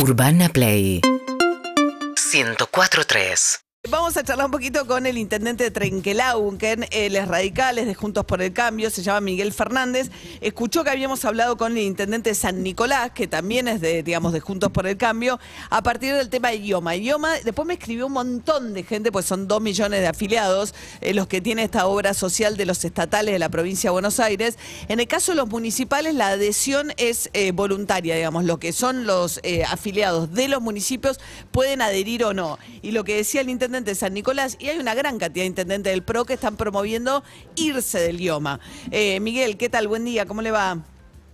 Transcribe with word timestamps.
Urbana 0.00 0.48
Play. 0.48 1.00
104.3 1.02 3.67
Vamos 3.90 4.18
a 4.18 4.22
charlar 4.22 4.44
un 4.44 4.52
poquito 4.52 4.86
con 4.86 5.06
el 5.06 5.16
intendente 5.16 5.64
de 5.64 5.70
Trenquelauquen, 5.70 6.84
él 6.90 7.16
es 7.16 7.26
radical, 7.26 7.78
es 7.78 7.86
de 7.86 7.94
Juntos 7.94 8.26
por 8.26 8.42
el 8.42 8.52
Cambio, 8.52 8.90
se 8.90 9.02
llama 9.02 9.22
Miguel 9.22 9.50
Fernández. 9.50 10.10
Escuchó 10.42 10.84
que 10.84 10.90
habíamos 10.90 11.24
hablado 11.24 11.56
con 11.56 11.72
el 11.72 11.84
intendente 11.84 12.28
de 12.28 12.34
San 12.34 12.62
Nicolás, 12.62 13.12
que 13.12 13.26
también 13.26 13.66
es 13.66 13.80
de, 13.80 14.02
digamos, 14.02 14.34
de 14.34 14.40
Juntos 14.40 14.70
por 14.72 14.86
el 14.86 14.98
Cambio, 14.98 15.40
a 15.70 15.82
partir 15.82 16.12
del 16.12 16.28
tema 16.28 16.50
de 16.50 16.56
idioma. 16.56 16.96
Idioma, 16.96 17.32
después 17.42 17.66
me 17.66 17.74
escribió 17.74 18.08
un 18.08 18.12
montón 18.12 18.74
de 18.74 18.82
gente, 18.82 19.10
pues 19.10 19.24
son 19.24 19.48
dos 19.48 19.62
millones 19.62 20.00
de 20.00 20.06
afiliados, 20.06 20.74
eh, 21.00 21.14
los 21.14 21.26
que 21.26 21.40
tiene 21.40 21.62
esta 21.62 21.86
obra 21.86 22.12
social 22.12 22.58
de 22.58 22.66
los 22.66 22.84
estatales 22.84 23.32
de 23.32 23.38
la 23.38 23.48
provincia 23.48 23.88
de 23.88 23.92
Buenos 23.92 24.20
Aires. 24.20 24.58
En 24.88 25.00
el 25.00 25.08
caso 25.08 25.32
de 25.32 25.36
los 25.36 25.48
municipales, 25.48 26.14
la 26.14 26.28
adhesión 26.28 26.92
es 26.98 27.30
eh, 27.32 27.52
voluntaria, 27.52 28.16
digamos, 28.16 28.44
lo 28.44 28.60
que 28.60 28.74
son 28.74 29.06
los 29.06 29.40
eh, 29.44 29.64
afiliados 29.64 30.34
de 30.34 30.48
los 30.48 30.60
municipios 30.60 31.18
pueden 31.52 31.80
adherir 31.80 32.24
o 32.24 32.34
no. 32.34 32.58
Y 32.82 32.90
lo 32.90 33.02
que 33.02 33.16
decía 33.16 33.40
el 33.40 33.48
intendente 33.48 33.77
de 33.84 33.94
San 33.94 34.14
Nicolás, 34.14 34.56
y 34.58 34.68
hay 34.68 34.78
una 34.78 34.94
gran 34.94 35.18
cantidad 35.18 35.42
de 35.42 35.48
intendentes 35.48 35.92
del 35.92 36.02
PRO 36.02 36.24
que 36.24 36.34
están 36.34 36.56
promoviendo 36.56 37.22
irse 37.56 37.98
del 37.98 38.20
IOMA. 38.20 38.60
Eh, 38.90 39.20
Miguel, 39.20 39.56
¿qué 39.56 39.68
tal? 39.68 39.88
Buen 39.88 40.04
día, 40.04 40.26
¿cómo 40.26 40.42
le 40.42 40.50
va? 40.50 40.78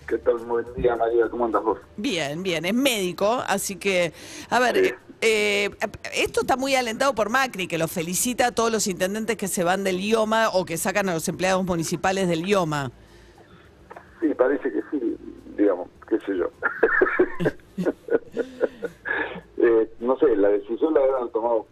¿Qué 0.06 0.18
tal? 0.18 0.36
Buen 0.38 0.66
día, 0.74 0.96
María. 0.96 1.28
¿Cómo 1.30 1.46
andas 1.46 1.62
vos? 1.62 1.78
Bien, 1.96 2.42
bien, 2.42 2.64
es 2.64 2.74
médico, 2.74 3.42
así 3.46 3.76
que, 3.76 4.12
a 4.50 4.58
ver, 4.58 4.76
eh, 4.76 4.94
eh, 5.20 5.70
esto 6.14 6.42
está 6.42 6.56
muy 6.56 6.74
alentado 6.74 7.14
por 7.14 7.30
Macri, 7.30 7.66
que 7.66 7.78
lo 7.78 7.88
felicita 7.88 8.48
a 8.48 8.52
todos 8.52 8.70
los 8.70 8.86
intendentes 8.86 9.36
que 9.36 9.48
se 9.48 9.64
van 9.64 9.84
del 9.84 10.00
IOMA 10.00 10.50
o 10.50 10.64
que 10.64 10.76
sacan 10.76 11.08
a 11.08 11.14
los 11.14 11.26
empleados 11.28 11.64
municipales 11.64 12.28
del 12.28 12.46
IOMA. 12.46 12.92
Sí, 14.20 14.34
parece 14.34 14.70
que 14.70 14.80
sí, 14.90 15.16
digamos, 15.56 15.88
qué 16.08 16.18
sé 16.20 16.36
yo. 16.36 16.50
Eh, 19.64 19.90
no 20.00 20.18
sé, 20.18 20.36
la 20.36 20.48
decisión 20.48 20.92
la 20.92 21.00
habrán 21.00 21.30
tomado 21.30 21.66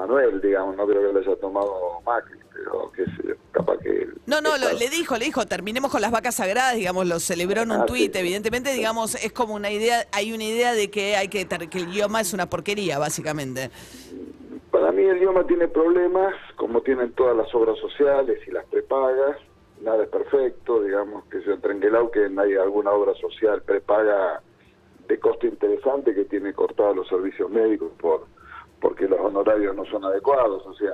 Manuel, 0.00 0.40
digamos, 0.42 0.76
no 0.76 0.86
creo 0.86 1.00
que 1.08 1.12
la 1.14 1.20
haya 1.20 1.40
tomado 1.40 1.72
Macri, 2.04 2.38
pero 2.52 2.92
qué 2.94 3.04
sé 3.06 3.28
yo, 3.28 3.34
capaz 3.50 3.78
que... 3.78 4.06
No, 4.26 4.42
no, 4.42 4.58
lo- 4.58 4.72
le 4.72 4.90
dijo, 4.90 5.16
le 5.16 5.24
dijo, 5.24 5.46
terminemos 5.46 5.90
con 5.90 6.02
las 6.02 6.10
vacas 6.10 6.34
sagradas, 6.34 6.76
digamos, 6.76 7.06
lo 7.06 7.18
celebró 7.18 7.62
en 7.62 7.70
un 7.70 7.80
Ah, 7.80 7.86
tuit, 7.86 8.12
sí. 8.12 8.18
evidentemente, 8.18 8.72
digamos, 8.74 9.14
es 9.14 9.32
como 9.32 9.54
una 9.54 9.70
idea, 9.70 10.04
hay 10.12 10.34
una 10.34 10.44
idea 10.44 10.74
de 10.74 10.90
que 10.90 11.16
hay 11.16 11.28
que, 11.28 11.46
que 11.48 11.78
el 11.78 11.88
idioma 11.88 12.20
es 12.20 12.34
una 12.34 12.44
porquería, 12.46 12.98
básicamente. 12.98 13.70
Para 14.70 14.92
mí 14.92 15.02
el 15.02 15.16
idioma 15.16 15.46
tiene 15.46 15.66
problemas, 15.68 16.34
como 16.56 16.82
tienen 16.82 17.12
todas 17.12 17.34
las 17.34 17.52
obras 17.54 17.78
sociales 17.78 18.38
y 18.46 18.50
las 18.50 18.66
prepagas, 18.66 19.38
nada 19.80 20.02
es 20.04 20.10
perfecto, 20.10 20.82
digamos 20.82 21.24
que 21.30 21.42
yo 21.42 21.52
en 21.54 21.60
Trenquelau 21.62 22.10
que 22.10 22.26
hay 22.26 22.54
alguna 22.56 22.90
obra 22.92 23.14
social 23.14 23.62
prepaga 23.62 24.42
de 25.08 25.18
costo 25.18 25.46
interesante 25.46 26.14
que 26.14 26.24
tiene 26.26 26.52
cortados 26.52 26.96
los 26.96 27.08
servicios 27.08 27.48
médicos 27.50 27.92
por 27.98 28.26
porque 28.80 29.08
los 29.08 29.20
honorarios 29.20 29.74
no 29.74 29.84
son 29.86 30.04
adecuados, 30.04 30.66
o 30.66 30.74
sea, 30.74 30.92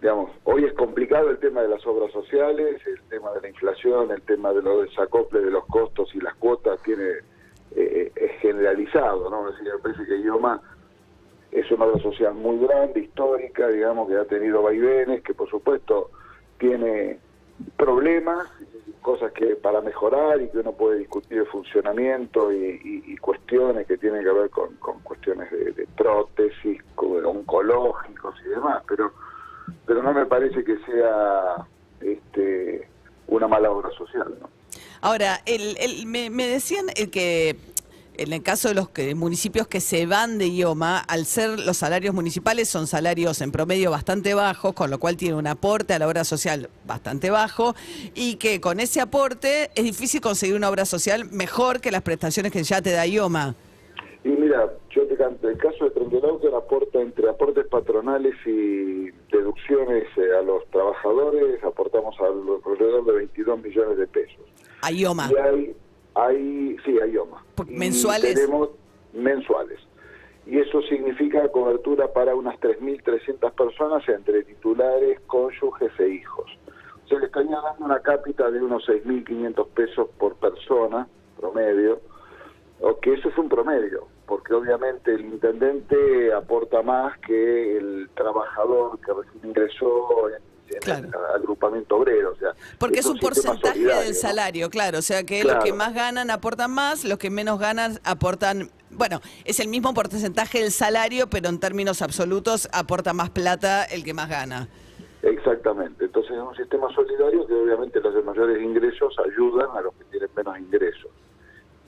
digamos, 0.00 0.30
hoy 0.44 0.64
es 0.64 0.72
complicado 0.72 1.30
el 1.30 1.38
tema 1.38 1.62
de 1.62 1.68
las 1.68 1.86
obras 1.86 2.12
sociales, 2.12 2.80
el 2.86 3.00
tema 3.08 3.30
de 3.32 3.40
la 3.40 3.48
inflación, 3.48 4.10
el 4.10 4.22
tema 4.22 4.52
de 4.52 4.62
los 4.62 4.88
desacoples 4.88 5.44
de 5.44 5.50
los 5.50 5.64
costos 5.66 6.12
y 6.14 6.20
las 6.20 6.34
cuotas 6.34 6.82
tiene 6.82 7.04
eh, 7.76 8.12
es 8.16 8.32
generalizado, 8.40 9.30
¿no? 9.30 9.48
Es 9.48 9.56
decir, 9.56 9.72
me 9.72 9.78
parece 9.78 10.04
que 10.04 10.16
idioma 10.16 10.60
es 11.52 11.70
una 11.70 11.84
obra 11.84 12.02
social 12.02 12.34
muy 12.34 12.58
grande, 12.66 13.00
histórica, 13.00 13.68
digamos, 13.68 14.08
que 14.08 14.16
ha 14.16 14.24
tenido 14.24 14.62
vaivenes, 14.62 15.22
que 15.22 15.34
por 15.34 15.48
supuesto 15.48 16.10
tiene 16.58 17.18
problemas, 17.76 18.48
cosas 19.02 19.32
que 19.32 19.56
para 19.56 19.80
mejorar 19.80 20.40
y 20.40 20.48
que 20.48 20.58
uno 20.58 20.72
puede 20.72 20.98
discutir 20.98 21.38
el 21.38 21.46
funcionamiento 21.46 22.52
y, 22.52 23.16
cuestiones 23.20 23.86
que 23.86 23.98
tienen 23.98 24.24
que 24.24 24.32
ver 24.32 24.50
con, 24.50 24.74
con 24.76 24.98
cuestiones 25.00 25.48
de, 25.52 25.72
de 25.72 25.86
prótesis, 25.96 26.71
oncológicos 27.62 28.34
y 28.44 28.48
demás, 28.48 28.82
pero 28.88 29.12
pero 29.86 30.02
no 30.02 30.12
me 30.12 30.26
parece 30.26 30.64
que 30.64 30.76
sea 30.84 31.66
este 32.00 32.88
una 33.28 33.48
mala 33.48 33.70
obra 33.70 33.90
social, 33.96 34.34
¿no? 34.40 34.48
Ahora, 35.00 35.40
el, 35.46 35.76
el- 35.80 36.06
me, 36.06 36.30
me 36.30 36.46
decían 36.46 36.86
eh, 36.94 37.08
que 37.08 37.56
en 38.16 38.32
el 38.32 38.42
caso 38.42 38.68
de 38.68 38.74
los 38.74 38.88
que- 38.90 39.14
municipios 39.14 39.66
que 39.66 39.80
se 39.80 40.06
van 40.06 40.38
de 40.38 40.48
IOMA, 40.48 40.98
al 40.98 41.24
ser 41.26 41.58
los 41.60 41.76
salarios 41.78 42.14
municipales 42.14 42.68
son 42.68 42.86
salarios 42.86 43.40
en 43.40 43.50
promedio 43.52 43.90
bastante 43.90 44.34
bajos, 44.34 44.74
con 44.74 44.90
lo 44.90 44.98
cual 44.98 45.16
tiene 45.16 45.34
un 45.36 45.46
aporte 45.46 45.94
a 45.94 45.98
la 45.98 46.06
obra 46.06 46.24
social 46.24 46.68
bastante 46.86 47.30
bajo, 47.30 47.74
y 48.14 48.36
que 48.36 48.60
con 48.60 48.80
ese 48.80 49.00
aporte 49.00 49.70
es 49.74 49.84
difícil 49.84 50.20
conseguir 50.20 50.54
una 50.56 50.68
obra 50.68 50.84
social 50.84 51.24
mejor 51.30 51.80
que 51.80 51.90
las 51.90 52.02
prestaciones 52.02 52.52
que 52.52 52.62
ya 52.62 52.82
te 52.82 52.90
da 52.92 53.06
IOMA. 53.06 53.54
Yo 54.94 55.06
te 55.06 55.16
canto, 55.16 55.48
el 55.48 55.56
caso 55.56 55.84
de 55.84 55.90
Trenquelauquen 55.92 56.54
aporta 56.54 57.00
entre 57.00 57.28
aportes 57.28 57.66
patronales 57.68 58.34
y 58.44 59.10
deducciones 59.32 60.04
eh, 60.18 60.36
a 60.38 60.42
los 60.42 60.66
trabajadores, 60.66 61.64
aportamos 61.64 62.14
alrededor 62.20 63.06
de 63.06 63.12
22 63.12 63.62
millones 63.62 63.96
de 63.96 64.06
pesos. 64.06 64.44
A 64.82 64.92
IOMA. 64.92 65.30
Y 65.32 65.36
hay, 65.36 65.76
hay, 66.14 66.76
sí, 66.84 66.98
hay 67.00 67.12
IOMA. 67.12 67.42
Y 67.66 67.74
mensuales. 67.74 68.34
Tenemos 68.34 68.68
mensuales. 69.14 69.80
Y 70.44 70.58
eso 70.58 70.82
significa 70.82 71.48
cobertura 71.48 72.12
para 72.12 72.34
unas 72.34 72.60
3.300 72.60 73.50
personas 73.52 74.06
entre 74.08 74.42
titulares, 74.42 75.20
cónyuges 75.26 75.92
e 76.00 76.08
hijos. 76.08 76.50
O 77.04 77.08
sea, 77.08 77.18
le 77.18 77.26
estaría 77.26 77.58
dando 77.60 77.86
una 77.86 78.00
cápita 78.00 78.50
de 78.50 78.60
unos 78.60 78.86
6.500 78.86 79.68
pesos 79.68 80.08
por 80.18 80.34
persona, 80.34 81.08
promedio, 81.38 82.00
o 82.80 82.98
que 82.98 83.14
eso 83.14 83.30
es 83.30 83.38
un 83.38 83.48
promedio, 83.48 84.08
porque 84.32 84.54
obviamente 84.54 85.12
el 85.12 85.26
intendente 85.26 86.32
aporta 86.32 86.80
más 86.80 87.18
que 87.18 87.76
el 87.76 88.08
trabajador 88.14 88.98
que 89.00 89.12
recién 89.12 89.50
ingresó 89.50 90.30
en, 90.30 90.36
en 90.74 90.80
Claro. 90.80 91.08
el 91.08 91.34
agrupamiento 91.42 91.96
obrero. 91.96 92.30
O 92.32 92.36
sea, 92.36 92.54
Porque 92.78 93.00
es 93.00 93.04
un 93.06 93.18
porcentaje 93.18 93.78
del 93.78 94.08
¿no? 94.08 94.14
salario, 94.14 94.70
claro. 94.70 95.00
O 95.00 95.02
sea 95.02 95.22
que 95.24 95.44
los 95.44 95.62
que 95.62 95.74
más 95.74 95.92
ganan 95.92 96.30
aportan 96.30 96.70
más, 96.70 97.04
los 97.04 97.18
que 97.18 97.28
menos 97.28 97.58
ganan 97.58 97.98
aportan. 98.04 98.70
Bueno, 98.90 99.20
es 99.44 99.60
el 99.60 99.68
mismo 99.68 99.92
porcentaje 99.92 100.60
del 100.62 100.72
salario, 100.72 101.28
pero 101.28 101.50
en 101.50 101.60
términos 101.60 102.00
absolutos 102.00 102.70
aporta 102.72 103.12
más 103.12 103.28
plata 103.28 103.84
el 103.84 104.02
que 104.02 104.14
más 104.14 104.30
gana. 104.30 104.66
Exactamente. 105.20 106.06
Entonces 106.06 106.32
es 106.32 106.38
un 106.38 106.56
sistema 106.56 106.88
solidario 106.94 107.46
que 107.46 107.52
obviamente 107.52 108.00
los 108.00 108.14
de 108.14 108.22
mayores 108.22 108.62
ingresos 108.62 109.14
ayudan 109.18 109.68
a 109.76 109.82
los 109.82 109.92
que 109.92 110.04
tienen 110.04 110.30
menos 110.34 110.58
ingresos. 110.58 111.10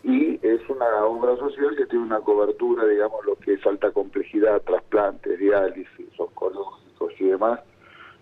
Y 0.05 0.39
es 0.47 0.61
una 0.69 1.07
obra 1.07 1.35
social 1.39 1.75
que 1.77 1.87
tiene 1.87 2.05
una 2.05 2.21
cobertura, 2.21 2.87
digamos, 2.87 3.25
lo 3.25 3.37
que 3.37 3.55
es 3.55 3.67
alta 3.67 3.91
complejidad, 3.91 4.61
trasplantes, 4.61 5.39
diálisis, 5.39 6.09
oncológicos 6.19 7.13
y 7.19 7.25
demás, 7.25 7.61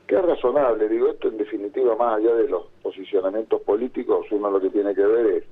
que 0.06 0.14
es 0.14 0.22
razonable. 0.22 0.88
Digo, 0.88 1.08
esto 1.08 1.28
en 1.28 1.38
definitiva, 1.38 1.96
más 1.96 2.18
allá 2.18 2.34
de 2.36 2.48
los 2.48 2.66
posicionamientos 2.84 3.60
políticos, 3.62 4.26
uno 4.30 4.48
lo 4.52 4.60
que 4.60 4.70
tiene 4.70 4.94
que 4.94 5.04
ver 5.04 5.26
es 5.26 5.44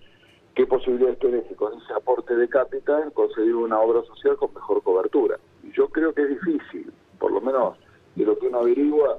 qué 0.55 0.67
posibilidades 0.67 1.19
tiene 1.19 1.43
que 1.43 1.57
con 1.57 1.75
ese 1.75 1.93
aporte 1.95 2.37
de 2.37 2.49
capital 2.49 3.13
conseguir 3.13 3.57
una 3.57 3.81
obra 3.81 4.03
social 4.03 4.37
con 4.37 4.55
mejor 4.55 4.85
cobertura. 4.85 5.37
Y 5.65 5.73
yo 5.73 5.89
creo 5.89 6.15
que 6.15 6.23
es 6.23 6.29
difícil, 6.29 6.93
por 7.19 7.33
lo 7.33 7.41
menos 7.41 7.77
de 8.15 8.25
lo 8.25 8.39
que 8.39 8.47
uno 8.47 8.59
averigua, 8.59 9.19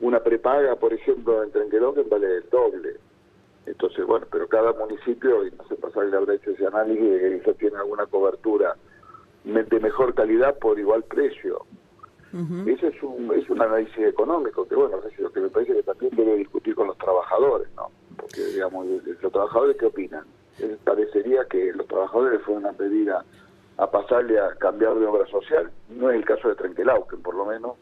una 0.00 0.20
prepaga, 0.20 0.76
por 0.76 0.92
ejemplo, 0.92 1.42
en 1.42 1.52
Trenquelauquen 1.52 2.08
vale 2.10 2.36
el 2.36 2.50
doble. 2.50 2.96
Entonces, 3.66 4.04
bueno, 4.06 4.26
pero 4.30 4.46
cada 4.48 4.72
municipio, 4.72 5.46
y 5.46 5.50
no 5.52 5.66
sé 5.68 5.74
pasar 5.76 6.06
la 6.06 6.20
brecha 6.20 6.50
ese 6.50 6.66
análisis, 6.66 7.10
de 7.10 7.18
que 7.20 7.38
quizás 7.38 7.56
tiene 7.56 7.76
alguna 7.78 8.06
cobertura 8.06 8.76
de 9.44 9.80
mejor 9.80 10.14
calidad 10.14 10.58
por 10.58 10.78
igual 10.78 11.02
precio. 11.04 11.64
Ese 12.66 12.88
es 12.88 13.02
un, 13.02 13.32
es 13.32 13.48
un 13.48 13.62
análisis 13.62 13.96
económico 13.98 14.66
que, 14.66 14.74
bueno, 14.74 14.98
es 15.06 15.18
lo 15.20 15.30
que 15.30 15.40
me 15.40 15.48
parece 15.50 15.72
que 15.72 15.82
también 15.84 16.16
debe 16.16 16.34
discutir 16.36 16.74
con 16.74 16.88
los 16.88 16.98
trabajadores, 16.98 17.68
¿no? 17.76 17.90
Porque, 18.16 18.44
digamos, 18.46 18.86
los 19.22 19.32
trabajadores, 19.32 19.76
¿qué 19.76 19.86
opinan? 19.86 20.24
Eh, 20.58 20.76
parecería 20.82 21.44
que 21.44 21.72
los 21.72 21.86
trabajadores 21.86 22.42
fueron 22.42 22.66
a 22.66 22.72
pedir 22.72 23.12
a, 23.12 23.24
a 23.76 23.90
pasarle 23.90 24.40
a 24.40 24.54
cambiar 24.56 24.96
de 24.96 25.06
obra 25.06 25.26
social. 25.26 25.70
No 25.90 26.10
es 26.10 26.16
el 26.16 26.24
caso 26.24 26.48
de 26.48 26.56
Trenquelauquen, 26.56 27.22
por 27.22 27.36
lo 27.36 27.44
menos. 27.44 27.76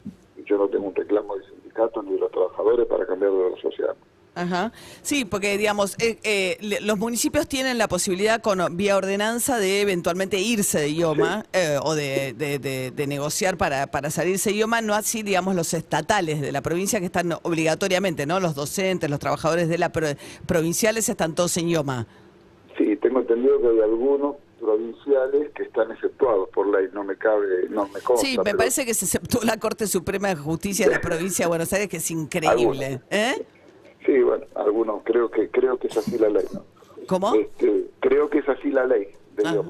Yo 0.44 0.58
no 0.58 0.68
tengo 0.68 0.88
un 0.88 0.94
reclamo 0.94 1.36
del 1.36 1.46
sindicato 1.46 2.02
ni 2.02 2.12
de 2.12 2.20
los 2.20 2.30
trabajadores 2.30 2.86
para 2.86 3.06
cambiar 3.06 3.30
de 3.32 3.38
obra 3.38 3.60
social. 3.62 3.94
Ajá. 4.34 4.72
Sí, 5.02 5.26
porque 5.26 5.58
digamos, 5.58 5.94
eh, 5.98 6.18
eh, 6.22 6.78
los 6.80 6.98
municipios 6.98 7.46
tienen 7.46 7.76
la 7.76 7.86
posibilidad 7.86 8.40
con 8.40 8.76
vía 8.78 8.96
ordenanza 8.96 9.58
de 9.58 9.82
eventualmente 9.82 10.38
irse 10.40 10.80
de 10.80 10.90
IOMA 10.92 11.44
eh, 11.52 11.76
o 11.82 11.94
de, 11.94 12.32
de- 12.32 12.58
de- 12.58 12.90
de 12.92 13.06
negociar 13.06 13.58
para, 13.58 13.88
para 13.88 14.08
salirse 14.10 14.48
de 14.50 14.56
IOMA, 14.56 14.80
no 14.80 14.94
así, 14.94 15.22
digamos, 15.22 15.54
los 15.54 15.74
estatales 15.74 16.40
de 16.40 16.50
la 16.50 16.62
provincia 16.62 16.98
que 16.98 17.06
están 17.06 17.34
obligatoriamente, 17.42 18.24
¿no? 18.24 18.40
Los 18.40 18.54
docentes, 18.54 19.10
los 19.10 19.18
trabajadores 19.20 19.68
de 19.68 19.76
la 19.76 19.90
pro- 19.92 20.06
provinciales 20.46 21.10
están 21.10 21.34
todos 21.34 21.54
en 21.58 21.68
IOMA. 21.68 22.06
Sí, 22.78 22.96
tengo 23.02 23.20
entendido 23.20 23.60
que 23.60 23.68
hay 23.68 23.80
algunos 23.80 24.36
provinciales 24.58 25.50
que 25.54 25.64
están 25.64 25.90
exceptuados 25.90 26.48
por 26.54 26.68
ley, 26.68 26.88
no 26.94 27.04
me 27.04 27.16
cabe, 27.16 27.68
no 27.68 27.86
me 27.88 28.00
consta. 28.00 28.26
Sí, 28.26 28.38
me 28.38 28.44
pero- 28.44 28.56
parece 28.58 28.86
que 28.86 28.94
se 28.94 29.04
aceptó 29.04 29.40
la 29.42 29.58
Corte 29.58 29.86
Suprema 29.86 30.28
de 30.28 30.36
Justicia 30.36 30.86
de 30.86 30.92
la 30.92 31.00
provincia 31.02 31.44
de 31.44 31.48
Buenos 31.48 31.70
Aires, 31.72 31.88
que 31.88 31.98
es 31.98 32.10
increíble. 32.10 33.00
¿Eh? 33.10 33.44
Bueno, 34.32 34.46
algunos 34.54 35.02
creo 35.04 35.30
que 35.30 35.50
creo 35.50 35.76
que 35.76 35.88
es 35.88 35.96
así 35.98 36.16
la 36.16 36.30
ley, 36.30 36.46
¿no? 36.54 36.64
¿Cómo? 37.06 37.34
Este, 37.34 37.84
creo 38.00 38.30
que 38.30 38.38
es 38.38 38.48
así 38.48 38.70
la 38.70 38.86
ley. 38.86 39.08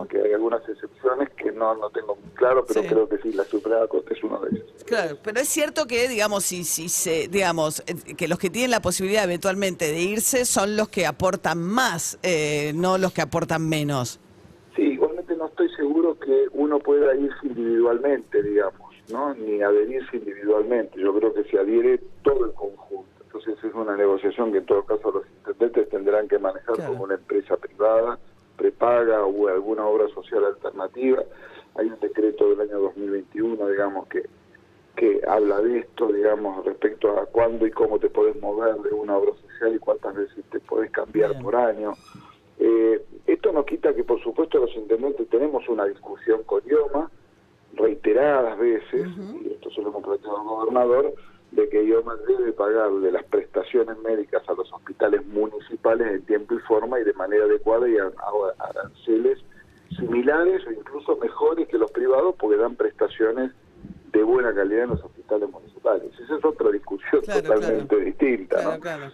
que 0.09 0.19
hay 0.19 0.33
algunas 0.35 0.61
excepciones 0.69 1.31
que 1.31 1.51
no, 1.51 1.75
no 1.75 1.91
tengo 1.91 2.15
muy 2.15 2.31
claro, 2.35 2.65
pero 2.67 2.83
Sí. 2.83 2.89
creo 2.89 3.09
que 3.09 3.19
sí, 3.19 3.33
la 3.33 3.43
Suprema 3.45 3.87
Corte 3.89 4.15
es 4.15 4.23
uno 4.23 4.39
de 4.41 4.51
ellos. 4.51 4.67
Claro, 4.87 5.19
pero 5.23 5.41
es 5.41 5.49
cierto 5.49 5.87
que, 5.89 6.07
digamos, 6.09 6.45
si, 6.45 6.63
si 6.63 6.89
se, 6.89 7.27
digamos, 7.29 7.83
eh, 7.89 8.15
que 8.17 8.29
los 8.29 8.39
que 8.39 8.51
tienen 8.51 8.71
la 8.71 8.81
posibilidad 8.83 9.25
eventualmente 9.25 9.87
de 9.91 10.01
irse 10.01 10.45
son 10.45 10.77
los 10.77 10.89
que 10.89 11.07
aportan 11.07 11.61
más, 11.61 12.19
eh, 12.23 12.73
no 12.75 12.99
los 12.99 13.13
que 13.13 13.23
aportan 13.23 13.69
menos. 13.69 14.21
Sí, 14.77 14.83
igualmente 14.83 15.35
no 15.37 15.47
estoy 15.47 15.69
seguro 15.75 16.17
que 16.21 16.47
uno 16.53 16.79
pueda 16.79 17.15
irse 17.17 17.47
individualmente, 17.47 18.43
digamos, 18.45 18.93
¿no? 19.11 19.35
Ni 19.35 19.61
adherirse 19.63 20.17
individualmente. 20.19 21.01
Yo 21.01 21.13
creo 21.15 21.33
que 21.35 21.43
se 21.45 21.59
adhiere 21.59 21.99
todo 22.23 22.45
el 22.47 22.53
conjunto. 22.53 23.12
Entonces 23.35 23.65
es 23.65 23.75
una 23.75 23.97
negociación 23.97 24.53
que 24.53 24.59
en 24.59 24.67
todo 24.67 24.85
caso 24.85 25.11
los 25.11 25.25
intendentes 25.27 25.89
tendrán 25.89 26.29
que 26.29 26.39
manejar 26.39 26.75
Claro. 26.77 26.93
como 26.93 27.05
una 27.05 27.15
empresa 27.15 27.57
privada, 27.57 28.19
prepaga 28.59 29.25
o 29.25 29.49
alguna 29.49 29.87
obra 29.87 30.07
social 30.09 30.45
alternativa. 30.45 31.23
Hay 31.77 31.87
un 31.87 31.99
decreto 32.01 32.51
del 32.51 32.61
año 32.61 32.79
2021, 32.81 33.69
digamos, 33.69 34.07
que 34.09 34.29
que 34.95 35.23
habla 35.27 35.59
de 35.63 35.79
esto, 35.79 36.13
digamos, 36.13 36.63
respecto 36.67 37.19
a 37.19 37.25
cuándo 37.25 37.67
y 37.67 37.71
cómo 37.71 37.99
te 37.99 38.11
podés 38.11 38.39
mover 38.43 38.75
de 38.83 38.91
una 38.93 39.17
obra 39.17 39.33
social 39.41 39.75
y 39.75 39.79
cuántas 39.79 40.15
veces 40.15 40.45
te 40.51 40.61
podés 40.61 40.91
cambiar 40.91 41.31
Bien. 41.31 41.43
por 41.43 41.57
año. 41.57 41.95
Eh, 42.59 43.03
esto 43.27 43.53
no 43.53 43.65
quita 43.65 43.95
que, 43.95 44.05
por 44.05 44.23
supuesto, 44.23 44.59
los 44.59 44.73
intendentes 44.77 45.27
tenemos 45.31 45.67
una 45.71 45.87
discusión 45.87 46.43
con 46.45 46.61
IOMA 46.67 47.11
reiteradas 47.73 48.59
veces, 48.59 49.09
y 49.43 49.53
esto 49.55 49.71
se 49.71 49.81
lo 49.81 49.89
hemos 49.89 50.03
planteado 50.05 50.37
al 50.37 50.45
gobernador, 50.45 51.15
de 51.53 51.69
que 51.69 51.85
IOMA 51.85 52.17
debe 52.27 52.53
pagarle 52.53 53.13
las 53.13 53.25
prestaciones 53.25 53.99
médicas 53.99 54.43
a 54.49 54.55
los 54.55 54.73
hospitales 54.73 55.25
municipales 55.27 56.07
en 56.09 56.23
tiempo 56.23 56.55
y 56.55 56.59
forma 56.61 56.99
y 56.99 57.05
de 57.05 57.13
manera 57.13 57.45
adecuada 57.45 57.89
y 57.89 57.97
a, 57.99 58.05
a 58.05 58.69
aranceles 58.69 59.39
similares 59.99 60.67
o 60.67 60.73
incluso 60.73 61.17
mejores 61.19 61.69
que 61.69 61.77
los 61.77 61.91
privados 61.93 62.35
porque 62.39 62.57
dan 62.57 62.75
prestaciones 62.77 63.53
de 64.13 64.23
buena 64.23 64.55
calidad 64.55 64.85
en 64.85 64.91
los 64.91 65.05
hospitales 65.05 65.51
municipales. 65.51 66.11
Esa 66.21 66.37
es 66.37 66.45
otra 66.45 66.71
discusión 66.71 67.21
Claro, 67.23 67.43
totalmente 67.43 67.87
claro. 67.89 68.05
distinta. 68.05 68.57
Claro, 68.57 68.73
¿no? 68.73 68.81
claro. 68.81 69.13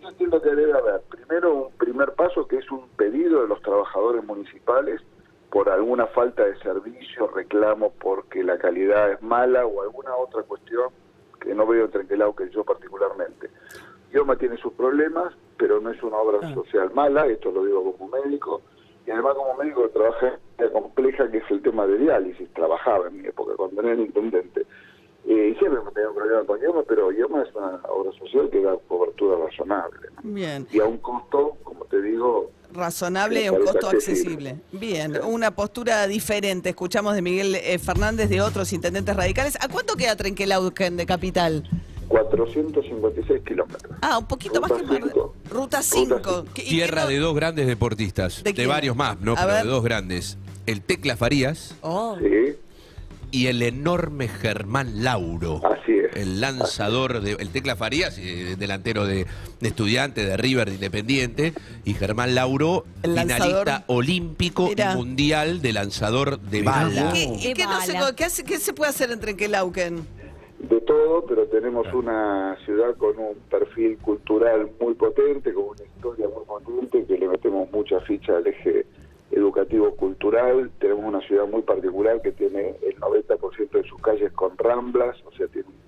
Yo 0.00 0.08
entiendo 0.08 0.42
que 0.42 0.54
debe 0.54 0.72
haber, 0.72 1.02
primero, 1.02 1.54
un 1.66 1.72
primer 1.76 2.12
paso 2.14 2.46
que 2.48 2.56
es 2.56 2.70
un 2.70 2.88
pedido 2.96 3.42
de 3.42 3.48
los 3.48 3.60
trabajadores 3.62 4.24
municipales 4.24 5.00
por 5.50 5.68
alguna 5.68 6.06
falta 6.08 6.44
de 6.44 6.56
servicio, 6.58 7.28
reclamo 7.28 7.92
porque 8.00 8.42
la 8.42 8.58
calidad 8.58 9.12
es 9.12 9.22
mala 9.22 9.64
o 9.66 9.82
alguna 9.82 10.14
otra 10.16 10.42
cuestión 10.42 10.88
que 11.44 11.54
no 11.54 11.66
veo 11.66 11.88
tranquilado 11.88 12.34
que 12.34 12.48
yo 12.50 12.64
particularmente. 12.64 13.50
IOMA 14.12 14.36
tiene 14.36 14.56
sus 14.56 14.72
problemas, 14.72 15.34
pero 15.58 15.80
no 15.80 15.90
es 15.90 16.02
una 16.02 16.16
obra 16.16 16.38
Ah. 16.42 16.54
social 16.54 16.90
mala, 16.94 17.26
esto 17.26 17.50
lo 17.50 17.64
digo 17.64 17.92
como 17.96 18.08
médico, 18.10 18.62
y 19.06 19.10
además 19.10 19.34
como 19.34 19.54
médico 19.54 19.88
trabaja 19.90 20.38
en 20.58 20.70
compleja 20.70 21.30
que 21.30 21.38
es 21.38 21.50
el 21.50 21.62
tema 21.62 21.86
de 21.86 21.98
diálisis, 21.98 22.48
trabajaba 22.54 23.08
en 23.08 23.20
mi 23.22 23.28
época 23.28 23.52
cuando 23.56 23.82
era 23.82 23.92
el 23.92 24.00
intendente. 24.00 24.66
Eh, 25.26 25.56
siempre 25.58 25.80
hemos 25.80 25.92
tenido 25.94 26.14
problemas 26.14 26.44
con 26.44 26.60
IOMA, 26.60 26.82
pero 26.86 27.10
IOMA 27.10 27.42
es 27.42 27.54
una 27.54 27.80
obra 27.88 28.12
social 28.12 28.48
que 28.50 28.62
da 28.62 28.76
cobertura 28.88 29.36
razonable. 29.46 30.08
¿no? 30.16 30.20
Bien. 30.34 30.66
Y 30.70 30.80
a 30.80 30.84
un 30.84 30.98
costo, 30.98 31.56
como 31.62 31.84
te 31.86 32.00
digo, 32.02 32.50
Razonable 32.74 33.44
y 33.44 33.48
un 33.48 33.64
costo 33.64 33.88
accesible. 33.88 34.50
accesible. 34.50 34.56
Bien, 34.72 35.20
una 35.24 35.52
postura 35.54 36.06
diferente. 36.08 36.70
Escuchamos 36.70 37.14
de 37.14 37.22
Miguel 37.22 37.54
eh, 37.54 37.78
Fernández 37.78 38.28
de 38.28 38.40
otros 38.40 38.72
intendentes 38.72 39.14
radicales. 39.14 39.56
¿A 39.60 39.68
cuánto 39.68 39.94
queda 39.96 40.16
Trenquelauquen 40.16 40.96
de 40.96 41.06
capital? 41.06 41.68
456 42.08 43.42
kilómetros. 43.46 43.96
Ah, 44.02 44.18
un 44.18 44.26
poquito 44.26 44.60
Ruta 44.60 44.68
más 44.68 44.80
que 44.80 44.86
Mar- 44.86 45.02
cinco. 45.04 45.34
Ruta 45.50 45.82
5. 45.82 46.16
cinco. 46.16 46.44
Tierra 46.52 47.06
de 47.06 47.18
dos 47.18 47.34
grandes 47.34 47.66
deportistas, 47.66 48.42
¿De 48.42 48.66
varios 48.66 48.96
más, 48.96 49.20
¿no? 49.20 49.32
A 49.32 49.36
Pero 49.36 49.48
ver. 49.48 49.64
de 49.64 49.70
dos 49.70 49.84
grandes. 49.84 50.36
El 50.66 50.80
Tecla 50.82 51.16
Farías 51.16 51.74
Oh, 51.82 52.16
Sí, 52.18 52.56
y 53.30 53.46
el 53.48 53.62
enorme 53.62 54.28
Germán 54.28 55.02
Lauro. 55.04 55.60
así 55.64 55.92
es. 55.92 55.93
El 56.14 56.40
lanzador 56.40 57.20
de 57.20 57.32
el 57.32 57.50
Tecla 57.50 57.76
Farías, 57.76 58.16
eh, 58.18 58.56
delantero 58.58 59.06
de, 59.06 59.26
de 59.60 59.68
estudiante, 59.68 60.24
de 60.24 60.36
River, 60.36 60.68
de 60.68 60.74
Independiente, 60.74 61.52
y 61.84 61.94
Germán 61.94 62.34
Lauro, 62.34 62.84
El 63.02 63.14
lanzador. 63.14 63.64
finalista 63.64 63.84
olímpico 63.88 64.68
Mirá. 64.68 64.92
y 64.92 64.96
mundial 64.96 65.60
de 65.62 65.72
lanzador 65.72 66.38
de 66.40 66.58
¿Y 66.58 66.62
bala. 66.62 67.10
qué, 67.12 67.24
y 67.24 67.40
Qué 67.42 67.54
qué 67.54 67.64
no 67.66 67.80
se, 67.80 68.14
qué 68.16 68.24
hace- 68.24 68.44
qué 68.44 68.58
se 68.58 68.72
puede 68.72 68.90
hacer 68.90 69.10
en 69.10 69.20
Trenquelauquen? 69.20 70.06
De 70.60 70.80
todo, 70.80 71.26
pero 71.26 71.46
tenemos 71.48 71.86
una 71.92 72.56
ciudad 72.64 72.96
con 72.96 73.18
un 73.18 73.34
perfil 73.50 73.98
cultural 73.98 74.70
muy 74.80 74.94
potente, 74.94 75.52
con 75.52 75.64
una 75.64 75.82
historia 75.84 76.26
muy 76.28 76.44
potente, 76.46 77.04
que 77.06 77.18
le 77.18 77.28
metemos 77.28 77.70
mucha 77.70 78.00
ficha 78.00 78.36
al 78.36 78.46
eje 78.46 78.86
educativo 79.30 79.94
cultural. 79.96 80.70
Tenemos 80.78 81.04
una 81.04 81.20
ciudad 81.26 81.46
muy 81.46 81.60
particular 81.62 82.22
que 82.22 82.32
tiene 82.32 82.76
el 82.82 82.96
90% 82.98 83.72
de 83.82 83.88
sus 83.88 84.00
calles 84.00 84.32
con 84.32 84.56
ramblas, 84.56 85.16
o 85.26 85.32
sea, 85.36 85.46
tiene 85.48 85.68
un- 85.68 85.83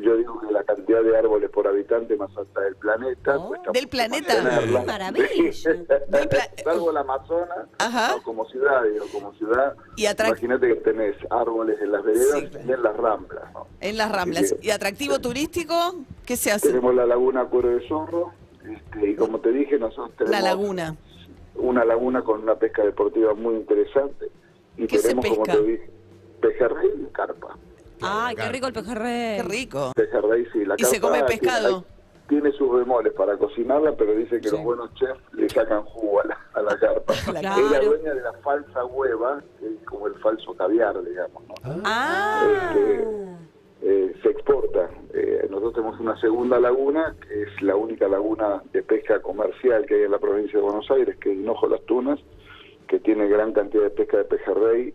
yo 0.00 0.16
digo 0.16 0.40
que 0.40 0.52
la 0.52 0.62
cantidad 0.64 1.02
de 1.02 1.16
árboles 1.16 1.50
por 1.50 1.66
habitante 1.66 2.16
más 2.16 2.30
alta 2.36 2.60
del 2.62 2.76
planeta. 2.76 3.38
Oh, 3.38 3.52
¿del 3.72 3.88
planeta? 3.88 4.34
mantenerla. 4.42 4.80
¡Qué 4.80 4.86
maravilla! 4.92 5.70
Pla- 6.28 6.50
Salvo 6.64 6.90
el 6.90 6.96
Amazonas, 6.96 7.66
no, 7.80 8.22
como 8.22 8.46
ciudad, 8.46 8.82
digo, 8.84 9.04
como 9.12 9.32
ciudad. 9.34 9.74
Y 9.96 10.06
Imagínate 10.06 10.68
que 10.68 10.74
tenés 10.76 11.16
árboles 11.30 11.80
en 11.80 11.92
las 11.92 12.04
veredas 12.04 12.38
Sí, 12.40 12.46
claro. 12.48 12.66
y 12.68 12.72
en 12.72 12.82
las 12.82 12.96
ramblas, 12.96 13.52
¿no? 13.52 13.66
En 13.80 13.96
las 13.98 14.12
Ramblas. 14.12 14.54
¿Y 14.62 14.70
atractivo 14.70 15.18
turístico? 15.20 15.74
¿Qué 16.24 16.36
se 16.36 16.50
hace? 16.52 16.68
Tenemos 16.68 16.94
la 16.94 17.06
laguna 17.06 17.44
Cuero 17.44 17.68
de 17.70 17.86
Zorro, 17.88 18.32
este, 18.64 19.10
y 19.10 19.14
como 19.16 19.40
te 19.40 19.50
dije, 19.52 19.78
nosotros 19.78 20.10
tenemos 20.16 20.30
La 20.30 20.40
laguna. 20.48 20.96
una 21.56 21.84
laguna 21.84 22.22
con 22.22 22.42
una 22.42 22.54
pesca 22.56 22.82
deportiva 22.84 23.34
muy 23.34 23.54
interesante. 23.56 24.26
Y 24.76 24.86
¿Qué 24.86 24.98
se 24.98 25.08
tenemos, 25.08 25.26
como 25.38 25.44
te 25.44 25.62
dije, 25.62 25.90
pejerrey 26.40 26.90
y 27.08 27.12
carpa. 27.12 27.56
Ay, 28.02 28.34
qué 28.36 28.48
rico 28.48 28.66
el 28.68 28.72
pejerrey. 28.72 29.36
Qué 29.36 29.42
rico. 29.44 29.92
Pejerrey, 29.96 30.46
sí. 30.52 30.64
La 30.64 30.74
¿Y 30.78 30.84
se 30.84 31.00
carpa 31.00 31.06
come 31.18 31.22
tiene- 31.26 31.40
pescado? 31.40 31.84
Tiene, 32.28 32.50
sus 32.52 32.76
bemoles 32.76 33.12
para 33.12 33.36
cocinarla, 33.36 33.92
pero 33.96 34.12
dice 34.12 34.40
que 34.40 34.48
Sí. 34.48 34.56
los 34.56 34.64
buenos 34.64 34.92
chefs 34.94 35.20
le 35.34 35.48
sacan 35.48 35.82
jugo 35.84 36.20
a 36.22 36.26
la, 36.26 36.38
a 36.54 36.60
la 36.62 36.76
carpa. 36.76 37.12
Es 37.32 37.42
la 37.42 37.80
dueña 37.80 38.14
de 38.14 38.20
la 38.20 38.32
falsa 38.42 38.84
hueva, 38.84 39.40
que 39.60 39.66
es 39.66 39.80
como 39.84 40.08
el 40.08 40.14
falso 40.16 40.52
caviar, 40.56 41.00
digamos. 41.04 41.44
¿no? 41.48 41.54
Ah, 41.84 42.44
Este, 42.74 43.04
eh, 43.82 44.16
se 44.24 44.28
exporta. 44.30 44.90
Eh, 45.14 45.46
nosotros 45.48 45.74
tenemos 45.74 46.00
una 46.00 46.20
segunda 46.20 46.58
laguna, 46.58 47.14
que 47.28 47.42
es 47.44 47.62
la 47.62 47.76
única 47.76 48.08
laguna 48.08 48.60
de 48.72 48.82
pesca 48.82 49.22
comercial 49.22 49.86
que 49.86 49.94
hay 49.94 50.02
en 50.02 50.10
la 50.10 50.18
provincia 50.18 50.58
de 50.58 50.64
Buenos 50.64 50.90
Aires, 50.90 51.16
que 51.18 51.30
es 51.30 51.38
Hinojo 51.38 51.68
Las 51.68 51.82
Tunas, 51.82 52.18
que 52.88 52.98
tiene 52.98 53.28
gran 53.28 53.52
cantidad 53.52 53.84
de 53.84 53.90
pesca 53.90 54.16
de 54.18 54.24
pejerrey 54.24 54.94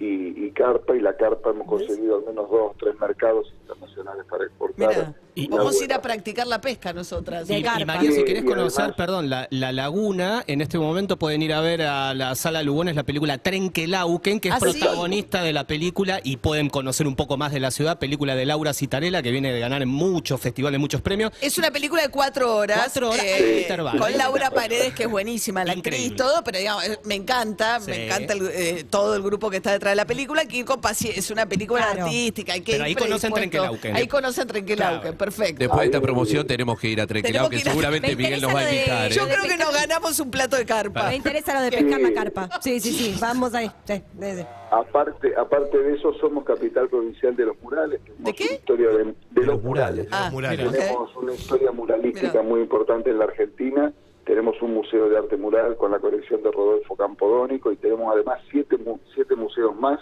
y, 0.00 0.46
y 0.46 0.50
carpa, 0.52 0.94
y 0.96 1.00
la 1.00 1.16
carpa 1.16 1.50
hemos 1.50 1.66
conseguido 1.66 2.16
al 2.18 2.24
menos 2.24 2.48
dos 2.50 2.60
o 2.70 2.74
tres 2.78 2.94
mercados 3.00 3.52
internacionales 3.62 4.24
para 4.30 4.44
exportar. 4.44 4.88
mira. 4.88 5.14
Y- 5.34 5.46
Vamos 5.48 5.80
a 5.80 5.84
ir 5.84 5.92
a 5.92 6.02
practicar 6.02 6.48
la 6.48 6.60
pesca 6.60 6.92
nosotras. 6.92 7.46
De 7.46 7.58
Y. 7.60 7.64
María, 7.84 8.10
si 8.10 8.24
querés 8.24 8.42
y 8.42 8.46
conocer, 8.46 8.80
además- 8.80 8.96
perdón, 8.96 9.30
la, 9.30 9.46
la 9.50 9.70
laguna, 9.70 10.42
en 10.48 10.60
este 10.60 10.78
momento 10.80 11.16
pueden 11.16 11.42
ir 11.42 11.52
a 11.52 11.60
ver 11.60 11.82
a 11.82 12.12
la 12.12 12.34
Sala 12.34 12.64
Lugones 12.64 12.96
la 12.96 13.04
película 13.04 13.38
Trenquelauquen, 13.38 14.40
que 14.40 14.48
es 14.48 14.54
¿Ah, 14.54 14.58
sí? 14.60 14.78
protagonista 14.80 15.42
de 15.42 15.52
la 15.52 15.64
película 15.64 16.20
y 16.24 16.38
pueden 16.38 16.68
conocer 16.70 17.06
un 17.06 17.14
poco 17.14 17.36
más 17.36 17.52
de 17.52 17.60
la 17.60 17.70
ciudad, 17.70 18.00
película 18.00 18.34
de 18.34 18.46
Laura 18.46 18.72
Citarella, 18.74 19.22
que 19.22 19.30
viene 19.30 19.52
de 19.52 19.60
ganar 19.60 19.80
en 19.82 19.88
muchos 19.88 20.40
festivales, 20.40 20.80
muchos 20.80 21.02
premios. 21.02 21.30
Es 21.40 21.56
una 21.56 21.70
película 21.70 22.02
de 22.02 22.08
cuatro 22.08 22.56
horas. 22.56 22.78
Cuatro 22.78 23.10
horas, 23.10 23.24
eh, 23.24 23.68
con 23.98 24.18
Laura 24.18 24.50
Paredes, 24.50 24.92
que 24.94 25.04
es 25.04 25.10
buenísima, 25.10 25.64
la 25.64 25.72
actriz, 25.72 25.94
Increíble. 26.00 26.16
todo, 26.16 26.42
pero 26.42 26.58
digamos, 26.58 26.84
eh, 26.84 26.98
me 27.04 27.14
encanta, 27.14 27.78
Sí. 27.80 27.90
me 27.92 28.06
encanta 28.06 28.32
el, 28.32 28.48
eh, 28.52 28.84
todo 28.90 29.14
el 29.14 29.22
grupo 29.22 29.50
que 29.50 29.58
está 29.58 29.70
detrás 29.70 29.87
de 29.90 29.96
la 29.96 30.04
película. 30.06 30.44
Que 30.46 30.58
ir 30.58 30.64
con 30.64 30.80
es 30.90 31.30
una 31.30 31.46
película 31.46 31.80
Claro. 31.86 32.04
artística, 32.06 32.52
hay 32.52 32.60
que 32.60 32.72
Pero 32.72 32.84
ir 32.84 32.88
ahí 32.88 32.94
conocen. 32.94 33.32
Trenquelauquen. 33.32 33.96
Ahí 33.96 34.06
conocen 34.06 34.46
Trenquelauquen, 34.48 35.00
Claro. 35.00 35.18
perfecto. 35.18 35.58
Después 35.58 35.80
de 35.80 35.86
esta 35.86 36.00
promoción 36.00 36.46
tenemos 36.46 36.78
que 36.78 36.88
ir 36.88 37.00
a 37.00 37.06
Trenquelau, 37.06 37.48
Tenemos 37.48 37.50
que 37.50 37.56
que 37.56 37.62
ir 37.62 37.68
a- 37.68 37.70
seguramente 37.72 38.08
Me 38.08 38.16
Miguel 38.16 38.40
nos 38.42 38.54
va 38.54 38.60
a 38.60 38.64
de- 38.64 38.74
invitar. 38.76 39.12
¿eh? 39.12 39.14
Yo 39.14 39.26
de 39.26 39.34
creo 39.34 39.44
que 39.48 39.56
nos 39.56 39.74
ganamos 39.74 40.20
un 40.20 40.30
plato 40.30 40.56
de 40.56 40.64
carpa. 40.64 41.08
Me 41.08 41.16
interesa 41.16 41.54
lo 41.54 41.60
de 41.62 41.70
pescar 41.70 42.00
la 42.00 42.12
carpa. 42.12 42.48
Sí, 42.62 42.80
sí, 42.80 42.92
sí. 42.92 43.14
Vamos 43.20 43.54
ahí. 43.54 43.70
Sí, 43.84 43.94
sí, 44.20 44.26
sí. 44.36 44.42
Aparte, 44.70 45.32
aparte 45.36 45.78
de 45.78 45.94
eso, 45.96 46.12
somos 46.20 46.44
capital 46.44 46.88
provincial 46.88 47.34
de 47.34 47.46
los 47.46 47.56
murales. 47.62 48.00
Tenemos 48.04 48.24
¿De 48.24 48.32
qué? 48.34 48.44
una 48.44 48.52
historia 48.54 48.88
de, 48.90 49.14
de 49.30 49.46
los 49.46 49.62
murales. 49.62 50.06
Ah, 50.10 50.28
murales. 50.30 50.70
Tenemos 50.72 51.16
una 51.16 51.32
historia 51.34 51.72
muralística 51.72 52.28
Mira. 52.28 52.42
muy 52.42 52.60
importante 52.60 53.10
en 53.10 53.18
la 53.18 53.24
Argentina. 53.24 53.92
Tenemos 54.28 54.60
un 54.60 54.74
museo 54.74 55.08
de 55.08 55.16
arte 55.16 55.38
mural 55.38 55.74
con 55.76 55.90
la 55.90 55.98
colección 55.98 56.42
de 56.42 56.50
Rodolfo 56.52 56.94
Campodónico 56.94 57.72
y 57.72 57.76
tenemos 57.76 58.12
además 58.14 58.40
siete, 58.50 58.76
mu- 58.76 58.98
siete 59.14 59.34
museos 59.34 59.74
más. 59.74 59.98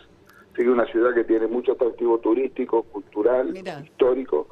Así 0.53 0.65
que 0.65 0.69
una 0.69 0.85
ciudad 0.87 1.15
que 1.15 1.23
tiene 1.23 1.47
mucho 1.47 1.73
atractivo 1.73 2.19
turístico, 2.19 2.83
cultural, 2.83 3.57
histórico. 3.85 4.49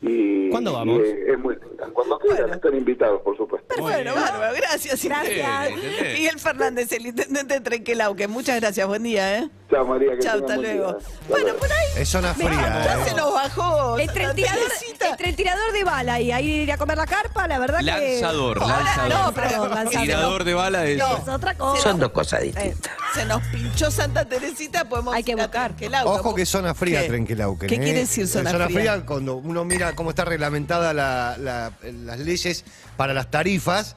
Y, 0.00 0.48
¿Cuándo 0.50 0.70
y, 0.70 0.74
vamos? 0.74 1.00
eh, 1.00 1.24
es 1.32 1.38
muy. 1.38 1.56
Cuando 1.92 2.18
quieran, 2.18 2.38
Bueno. 2.40 2.54
están 2.54 2.76
invitados, 2.76 3.20
por 3.22 3.36
supuesto. 3.36 3.74
Bueno, 3.80 4.14
bárbaro, 4.14 4.54
gracias. 4.56 5.04
Gracias. 5.04 5.70
Miguel 6.14 6.38
Fernández, 6.38 6.90
el 6.92 7.06
intendente 7.06 7.54
de 7.54 7.60
Trenquelauquen. 7.60 8.30
Muchas 8.30 8.58
gracias, 8.60 8.86
buen 8.88 9.02
día, 9.02 9.38
¿eh? 9.38 9.50
Chao. 9.74 9.84
Chao, 9.84 9.86
María. 9.86 10.10
Que 10.16 10.22
Chao, 10.22 10.34
tengan 10.40 10.50
hasta 10.58 10.62
día. 10.62 10.74
luego. 10.74 10.98
Bueno, 11.28 11.54
por 11.54 11.72
ahí 11.72 11.86
Es 11.96 12.08
zona 12.08 12.34
fría. 12.34 12.82
ya 12.84 12.94
eh. 13.00 13.04
se 13.08 13.14
nos 13.14 13.32
bajó. 13.34 13.98
Entre 13.98 14.20
el 14.22 14.28
Santa 14.28 14.34
tirador, 14.36 14.68
Teresita. 14.68 15.08
entre 15.10 15.28
el 15.30 15.36
tirador 15.36 15.72
de 15.72 15.84
bala 15.84 16.20
y 16.20 16.32
ahí 16.32 16.46
ir 16.62 16.72
a 16.72 16.76
comer 16.78 16.96
la 16.98 17.06
carpa, 17.06 17.48
la 17.48 17.58
verdad 17.58 17.78
que. 17.78 17.84
Lanzador, 17.84 18.58
lanzador. 18.60 19.08
no, 19.10 19.32
pero- 19.34 19.68
lanzador. 19.68 20.02
Tirador 20.06 20.44
de 20.44 20.54
bala 20.54 20.86
es. 20.86 20.98
No. 20.98 21.16
Es 21.16 21.28
otra 21.28 21.54
cosa. 21.54 21.82
Son 21.82 21.98
dos 21.98 22.10
cosas 22.12 22.42
distintas. 22.42 22.92
Se 23.14 23.24
nos 23.24 23.42
pinchó 23.48 23.90
Santa 23.90 24.24
Teresita, 24.24 24.84
podemos 24.88 25.14
Hay 25.14 25.22
que 25.24 25.34
buscar. 25.34 25.74
Ojo 26.04 26.34
que 26.34 26.46
zona 26.46 26.74
fría 26.74 27.02
¿Qué? 27.02 27.08
Trenquelauquen. 27.08 27.68
¿Qué 27.68 27.74
¿eh? 27.76 27.80
quiere 27.80 27.98
decir 28.00 28.26
zona, 28.28 28.50
zona 28.50 28.66
fría? 28.66 28.92
fría? 28.94 29.06
cuando 29.06 29.36
uno 29.36 29.64
mira 29.64 29.94
cómo 29.94 30.10
está 30.10 30.24
reglamentada 30.24 30.92
la- 30.92 31.36
la- 31.38 31.72
las 31.82 32.18
leyes 32.18 32.64
para 32.96 33.12
las 33.14 33.30
tarifas. 33.30 33.96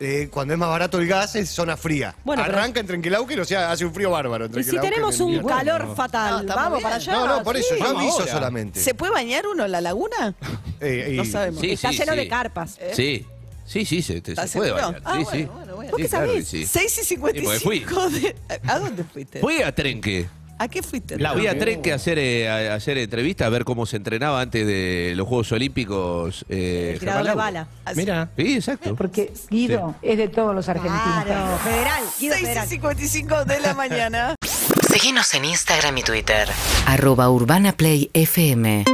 Eh, 0.00 0.28
cuando 0.30 0.54
es 0.54 0.60
más 0.60 0.68
barato 0.68 0.98
el 0.98 1.06
gas 1.08 1.34
es 1.36 1.48
zona 1.50 1.76
fría. 1.76 2.14
Bueno, 2.24 2.42
pero- 2.44 2.56
Arranca 2.56 2.80
en 2.80 2.86
Trenquelauquen, 2.86 3.40
o 3.40 3.44
sea, 3.44 3.72
hace 3.72 3.84
un 3.84 3.92
frío 3.92 4.10
bárbaro. 4.10 4.44
en 4.46 4.50
Y 4.52 4.54
si 4.54 4.70
Trenquelauquen 4.70 4.90
tenemos 4.92 5.16
en 5.16 5.22
un 5.22 5.32
invierno. 5.34 5.56
calor 5.58 5.96
fatal, 5.96 6.46
vamos 6.46 6.70
bien. 6.78 6.82
para 6.82 6.96
allá. 6.96 7.12
No, 7.12 7.26
no, 7.26 7.42
por 7.42 7.56
eso, 7.56 7.68
sí. 7.74 7.80
yo 7.80 7.84
Vamos 7.84 8.02
aviso 8.02 8.20
ahora. 8.20 8.32
solamente. 8.32 8.80
¿Se 8.80 8.94
puede 8.94 9.12
bañar 9.12 9.46
uno 9.46 9.64
en 9.64 9.72
la 9.72 9.80
laguna? 9.80 10.34
Eh, 10.80 11.10
y- 11.12 11.16
No 11.16 11.24
sabemos. 11.24 11.60
Sí, 11.60 11.72
Está 11.72 11.90
sí, 11.90 11.98
lleno 11.98 12.12
sí. 12.12 12.18
de 12.18 12.28
carpas. 12.28 12.78
Sí, 12.94 13.26
sí, 13.66 13.84
sí, 13.84 14.02
se, 14.02 14.20
te- 14.20 14.32
¿Estás 14.32 14.50
se 14.50 14.58
puede 14.58 14.70
seguro? 14.70 14.86
bañar. 14.92 15.02
Ah, 15.04 15.12
sí, 15.18 15.24
bueno, 15.24 15.30
sí. 15.36 15.44
bueno, 15.52 15.76
bueno. 15.76 15.90
¿Vos 15.90 15.96
qué 15.96 16.02
Sí, 16.04 16.08
claro 16.10 16.26
que 16.26 16.30
sabés? 16.32 16.48
sí. 16.48 16.66
6 16.66 16.98
y 16.98 17.04
Sí, 17.04 17.16
porque 17.16 17.40
55 17.40 18.10
de... 18.10 18.36
¿A 18.68 18.78
dónde 18.78 19.04
fuiste? 19.04 19.40
Fui 19.40 19.62
a 19.62 19.74
Trenque. 19.74 20.28
¿A 20.60 20.66
qué 20.68 20.82
fuiste? 20.82 21.18
La- 21.18 21.32
Fui 21.34 21.46
a 21.46 21.56
Trenque 21.58 21.92
a 21.92 21.94
hacer, 21.96 22.18
eh, 22.18 22.48
a- 22.48 22.74
hacer 22.74 22.98
entrevista, 22.98 23.46
a 23.46 23.48
ver 23.48 23.64
cómo 23.64 23.86
se 23.86 23.96
entrenaba 23.96 24.40
antes 24.40 24.66
de 24.66 25.12
los 25.16 25.26
Juegos 25.28 25.52
Olímpicos. 25.52 26.44
Eh, 26.48 26.90
El 26.94 26.98
tirador 27.00 27.22
de 27.22 27.28
Germán 27.30 27.54
Lauco. 27.54 27.68
bala. 27.84 27.94
Mira. 27.96 28.30
Sí, 28.36 28.54
exacto. 28.54 28.96
Porque 28.96 29.32
Guido 29.50 29.94
es 30.02 30.18
de 30.18 30.28
todos 30.28 30.54
los 30.54 30.68
argentinos. 30.68 31.24
Claro, 31.24 31.58
federal. 31.58 32.02
Guido 32.18 32.34
6 32.34 32.42
y 32.42 32.46
Federal. 32.46 32.68
55 32.68 33.44
de 33.44 33.60
la 33.60 33.74
mañana. 33.74 34.34
Seguinos 34.90 35.32
en 35.34 35.44
Instagram 35.44 35.96
y 35.98 36.02
Twitter. 36.02 36.48
arroba 36.86 37.30
urbanaplayfm 37.30 38.84